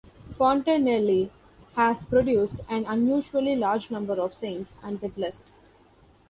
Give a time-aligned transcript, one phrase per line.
[0.35, 1.29] Fontenelle
[1.75, 5.45] has produced an unusually large number of saints and the blessed.